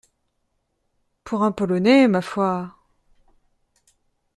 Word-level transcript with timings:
Pour 1.23 1.43
un 1.43 1.51
Polonais, 1.51 2.07
ma 2.07 2.23
foi!… 2.23 2.73